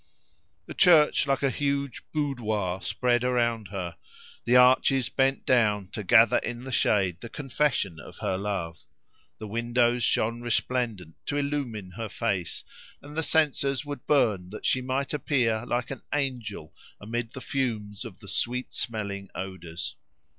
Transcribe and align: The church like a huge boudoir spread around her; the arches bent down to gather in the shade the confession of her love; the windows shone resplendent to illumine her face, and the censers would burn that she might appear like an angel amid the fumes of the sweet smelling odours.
The 0.65 0.73
church 0.73 1.27
like 1.27 1.43
a 1.43 1.51
huge 1.51 2.01
boudoir 2.11 2.81
spread 2.81 3.23
around 3.23 3.67
her; 3.67 3.97
the 4.45 4.55
arches 4.55 5.09
bent 5.09 5.45
down 5.45 5.89
to 5.89 6.03
gather 6.03 6.39
in 6.39 6.63
the 6.63 6.71
shade 6.71 7.21
the 7.21 7.29
confession 7.29 7.99
of 7.99 8.17
her 8.17 8.35
love; 8.35 8.83
the 9.37 9.45
windows 9.47 10.03
shone 10.03 10.41
resplendent 10.41 11.13
to 11.27 11.37
illumine 11.37 11.91
her 11.97 12.09
face, 12.09 12.63
and 12.99 13.15
the 13.15 13.21
censers 13.21 13.85
would 13.85 14.07
burn 14.07 14.49
that 14.49 14.65
she 14.65 14.81
might 14.81 15.13
appear 15.13 15.63
like 15.67 15.91
an 15.91 16.01
angel 16.11 16.73
amid 16.99 17.33
the 17.33 17.39
fumes 17.41 18.03
of 18.03 18.17
the 18.21 18.27
sweet 18.27 18.73
smelling 18.73 19.29
odours. 19.35 19.95